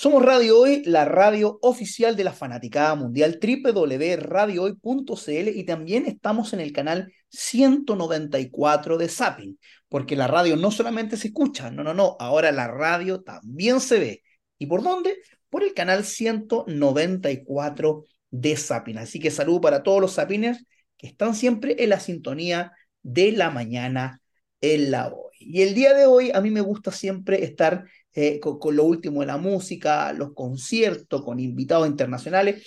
[0.00, 6.60] Somos Radio Hoy, la radio oficial de la fanaticada mundial, www.radiohoy.cl y también estamos en
[6.60, 9.58] el canal 194 de Zapping,
[9.90, 13.98] porque la radio no solamente se escucha, no, no, no, ahora la radio también se
[13.98, 14.22] ve.
[14.56, 15.18] ¿Y por dónde?
[15.50, 18.96] Por el canal 194 de Zapping.
[18.96, 20.64] Así que saludo para todos los Zappiners
[20.96, 22.72] que están siempre en la sintonía
[23.02, 24.22] de la mañana
[24.62, 25.29] en la hoy.
[25.42, 29.20] Y el día de hoy a mí me gusta siempre estar eh, con, lo último
[29.20, 32.62] de la música, los conciertos, con invitados internacionales.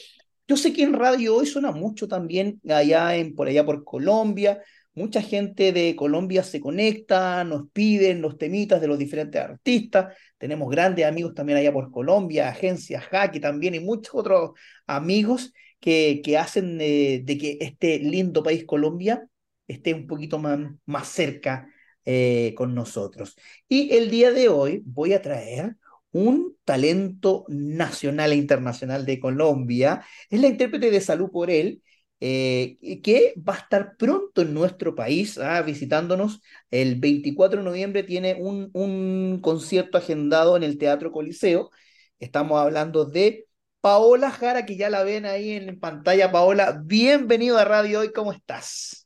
[0.47, 4.59] Yo sé que en radio hoy suena mucho también allá en, por allá por Colombia.
[4.95, 10.15] Mucha gente de Colombia se conecta, nos piden los temitas de los diferentes artistas.
[10.39, 14.51] Tenemos grandes amigos también allá por Colombia, agencias Hack también y muchos otros
[14.87, 19.27] amigos que, hacen de que este lindo país Colombia
[19.67, 21.67] esté un poquito más, más cerca
[22.05, 23.35] eh, con nosotros.
[23.67, 25.77] Y el día de hoy voy a traer
[26.11, 30.05] un talento nacional e internacional de Colombia.
[30.29, 31.81] Es la intérprete de Salud por él,
[32.19, 36.41] eh, que va a estar pronto en nuestro país, ah, visitándonos.
[36.71, 41.71] El 24 de noviembre tiene un, un concierto agendado en el Teatro Coliseo.
[42.19, 43.47] Estamos hablando de
[43.81, 46.31] Paola Jara, que ya la ven ahí en pantalla.
[46.31, 49.02] Paola, bienvenido a Radio Hoy, ¿cómo estás?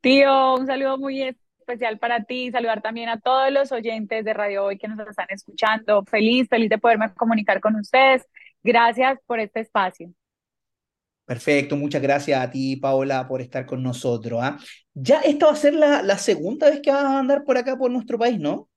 [0.00, 4.64] Tío, un saludo muy especial para ti, saludar también a todos los oyentes de Radio
[4.64, 6.04] Hoy que nos están escuchando.
[6.04, 8.26] Feliz, feliz de poderme comunicar con ustedes.
[8.62, 10.10] Gracias por este espacio.
[11.24, 14.40] Perfecto, muchas gracias a ti, Paola, por estar con nosotros.
[14.42, 14.56] ¿ah?
[14.94, 17.76] Ya esta va a ser la, la segunda vez que vas a andar por acá,
[17.76, 18.70] por nuestro país, ¿no?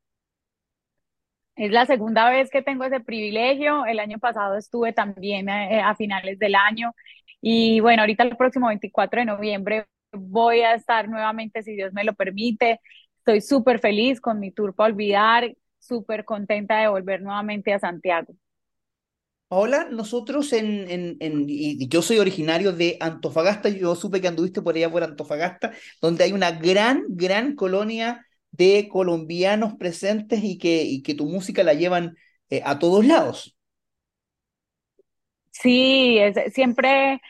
[1.55, 3.85] Es la segunda vez que tengo ese privilegio.
[3.85, 6.93] El año pasado estuve también eh, a finales del año.
[7.41, 12.03] Y bueno, ahorita el próximo 24 de noviembre voy a estar nuevamente, si Dios me
[12.03, 12.79] lo permite.
[13.19, 18.35] Estoy súper feliz con mi tour para olvidar, súper contenta de volver nuevamente a Santiago.
[19.53, 24.61] Hola, nosotros en, en, en, y yo soy originario de Antofagasta, yo supe que anduviste
[24.61, 30.83] por allá por Antofagasta, donde hay una gran, gran colonia de colombianos presentes y que,
[30.83, 32.15] y que tu música la llevan
[32.49, 33.57] eh, a todos lados.
[35.51, 37.21] Sí, es, siempre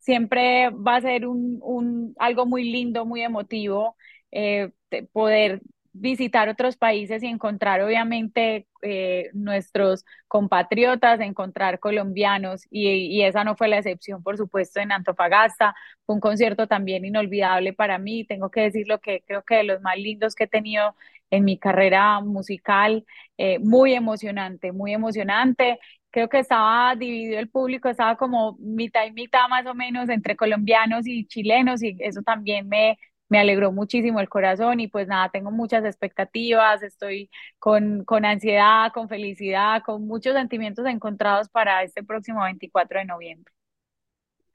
[0.00, 3.96] siempre va a ser un, un algo muy lindo, muy emotivo,
[4.32, 4.70] eh,
[5.12, 5.60] poder
[5.92, 13.56] visitar otros países y encontrar obviamente eh, nuestros compatriotas, encontrar colombianos y, y, esa no
[13.56, 15.74] fue la excepción, por supuesto, en Antofagasta.
[16.06, 18.24] Fue un concierto también inolvidable para mí.
[18.24, 20.94] Tengo que decir lo que creo que de los más lindos que he tenido
[21.30, 23.04] en mi carrera musical,
[23.38, 25.78] eh, muy emocionante, muy emocionante
[26.10, 30.36] creo que estaba dividido el público, estaba como mitad y mitad más o menos entre
[30.36, 32.98] colombianos y chilenos y eso también me,
[33.28, 38.92] me alegró muchísimo el corazón y pues nada, tengo muchas expectativas, estoy con, con ansiedad,
[38.92, 43.52] con felicidad, con muchos sentimientos encontrados para este próximo 24 de noviembre.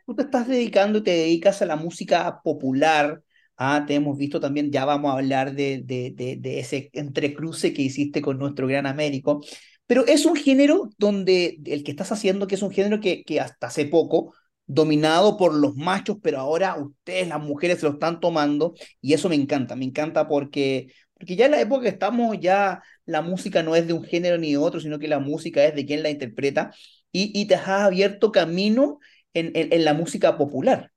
[0.06, 3.22] Tú te estás dedicando, te dedicas a la música popular,
[3.58, 7.74] Ah, te hemos visto también, ya vamos a hablar de, de, de, de ese entrecruce
[7.74, 9.42] que hiciste con nuestro gran Américo.
[9.88, 13.40] Pero es un género donde el que estás haciendo, que es un género que, que
[13.40, 14.34] hasta hace poco,
[14.68, 19.30] dominado por los machos, pero ahora ustedes, las mujeres, se lo están tomando y eso
[19.30, 23.62] me encanta, me encanta porque, porque ya en la época que estamos, ya la música
[23.64, 26.04] no es de un género ni de otro, sino que la música es de quien
[26.04, 26.72] la interpreta
[27.12, 29.00] y, y te has abierto camino
[29.34, 30.92] en, en, la música popular.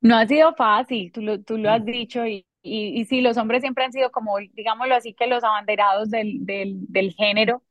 [0.00, 1.84] No ha sido fácil, tú lo, tú lo has mm.
[1.84, 5.44] dicho y, y, y sí, los hombres siempre han sido como, digámoslo así, que los
[5.44, 7.62] abanderados del, del, del género,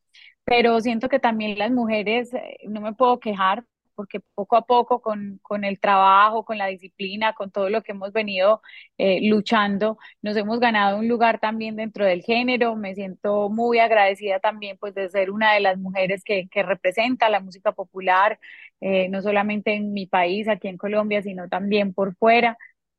[0.43, 5.01] pero siento que también las mujeres, eh, no me puedo quejar, porque poco a poco
[5.01, 8.61] con, con, el trabajo, con la disciplina, con todo lo que hemos venido
[8.97, 12.75] eh, luchando, nos hemos ganado un lugar también dentro del género.
[12.75, 17.29] Me siento muy agradecida también pues de ser una de las mujeres que, que representa
[17.29, 18.39] la música popular,
[18.81, 22.57] eh, no solamente en mi país, aquí en Colombia, sino también por fuera.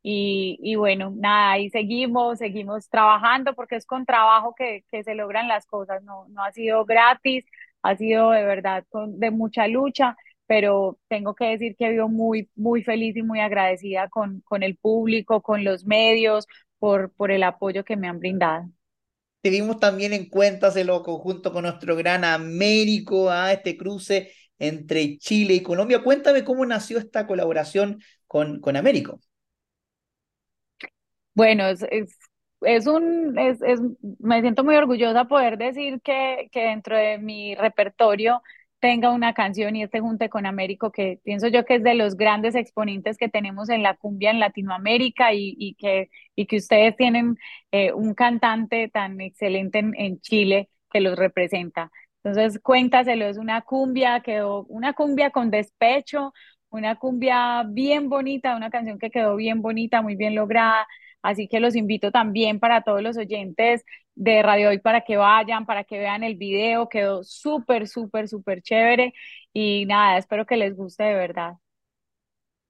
[0.09, 5.17] Y, y, bueno, nada, ahí seguimos, seguimos trabajando porque es con trabajo que, que se
[5.17, 7.45] logran las cosas, no, no ha sido gratis,
[7.83, 10.17] ha sido de verdad con, de mucha lucha,
[10.47, 14.77] pero tengo que decir que vivo muy, muy feliz y muy agradecida con, con el
[14.77, 16.47] público, con los medios,
[16.79, 18.71] por, por el apoyo que me han brindado.
[19.41, 23.53] Te vimos también en Cuéntaselo conjunto con nuestro gran Américo, a ¿ah?
[23.53, 24.31] este cruce
[24.61, 26.05] entre Chile y Colombia.
[26.05, 29.19] Cuéntame cómo nació esta colaboración con, con Américo.
[31.37, 31.85] Bueno, es,
[32.63, 33.81] es, un, es, es,
[34.21, 38.43] me siento muy orgullosa poder decir que, que dentro de mi repertorio
[38.81, 42.17] tenga una canción y este junte con Américo, que pienso yo que es de los
[42.17, 46.97] grandes exponentes que tenemos en la cumbia en Latinoamérica y, y que, y que ustedes
[46.97, 47.37] tienen
[47.73, 51.91] eh, un cantante tan excelente en, en Chile que los representa.
[52.25, 56.33] Entonces, cuéntaselo, es una cumbia, quedó una cumbia con despecho,
[56.71, 60.87] una cumbia bien bonita, una canción que quedó bien bonita, muy bien lograda.
[61.27, 63.85] Así que los invito también para todos los oyentes
[64.15, 66.89] de Radio Hoy para que vayan, para que vean el video.
[66.89, 69.13] Quedó súper, súper, súper chévere.
[69.53, 71.55] Y nada, espero que les guste de verdad.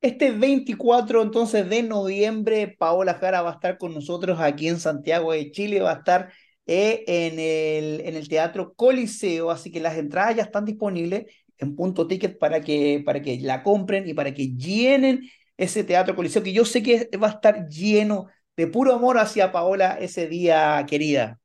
[0.00, 5.32] Este 24 entonces de noviembre, Paola Jara va a estar con nosotros aquí en Santiago
[5.32, 6.32] de Chile, va a estar
[6.66, 11.26] eh, en, el, en el Teatro Coliseo, así que las entradas ya están disponibles
[11.58, 16.14] en punto ticket para que, para que la compren y para que llenen ese Teatro
[16.14, 18.26] Coliseo, que yo sé que va a estar lleno
[18.56, 21.40] de puro amor hacia Paola ese día, querida.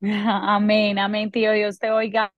[0.02, 2.32] Amén, amén, tío, Dios te oiga.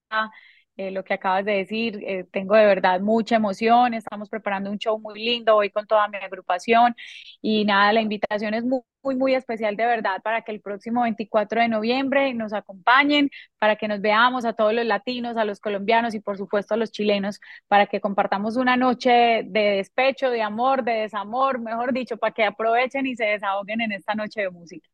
[0.77, 2.03] Eh, lo que acabas de decir.
[2.05, 6.07] Eh, tengo de verdad mucha emoción, estamos preparando un show muy lindo, voy con toda
[6.07, 6.95] mi agrupación
[7.41, 11.01] y nada, la invitación es muy, muy, muy especial de verdad para que el próximo
[11.01, 15.59] 24 de noviembre nos acompañen, para que nos veamos a todos los latinos, a los
[15.59, 19.09] colombianos y por supuesto a los chilenos, para que compartamos una noche
[19.45, 23.93] de despecho, de amor, de desamor, mejor dicho, para que aprovechen y se desahoguen en
[23.93, 24.87] esta noche de música.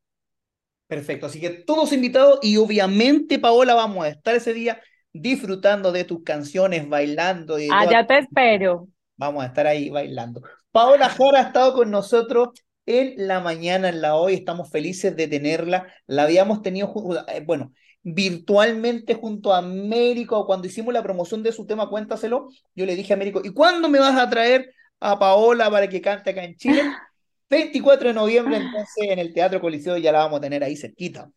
[0.87, 4.79] Perfecto, así que todos invitados y obviamente Paola vamos a estar ese día
[5.13, 7.59] disfrutando de tus canciones, bailando.
[7.59, 8.87] Y Allá te espero.
[9.15, 10.41] Vamos a estar ahí bailando.
[10.71, 12.49] Paola Jara ha estado con nosotros
[12.85, 14.33] en la mañana, en la hoy.
[14.33, 15.87] Estamos felices de tenerla.
[16.07, 16.91] La habíamos tenido,
[17.27, 17.71] eh, bueno,
[18.01, 20.45] virtualmente junto a Américo.
[20.45, 22.49] Cuando hicimos la promoción de su tema, cuéntaselo.
[22.75, 26.01] Yo le dije a Américo, ¿y cuándo me vas a traer a Paola para que
[26.01, 26.81] cante acá en Chile?
[27.49, 31.29] 24 de noviembre, entonces, en el Teatro Coliseo, ya la vamos a tener ahí cerquita.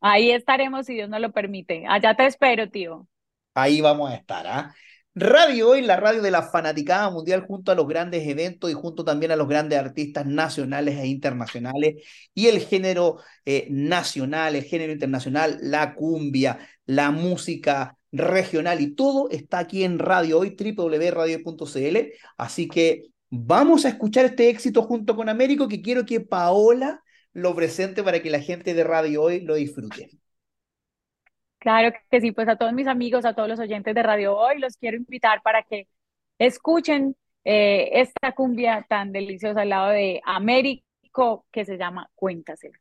[0.00, 1.84] Ahí estaremos si Dios nos lo permite.
[1.86, 3.06] Allá te espero, tío.
[3.54, 4.74] Ahí vamos a estar, ¿ah?
[5.14, 9.04] Radio Hoy, la radio de la fanaticada mundial, junto a los grandes eventos y junto
[9.04, 14.92] también a los grandes artistas nacionales e internacionales y el género eh, nacional, el género
[14.92, 21.98] internacional, la cumbia, la música regional y todo está aquí en Radio Hoy, www.radio.cl.
[22.36, 27.02] Así que vamos a escuchar este éxito junto con Américo, que quiero que Paola
[27.32, 30.10] lo presente para que la gente de Radio Hoy lo disfrute.
[31.58, 34.58] Claro que sí, pues a todos mis amigos, a todos los oyentes de Radio Hoy,
[34.58, 35.86] los quiero invitar para que
[36.38, 42.78] escuchen eh, esta cumbia tan deliciosa al lado de Américo que se llama Cuéntaselo.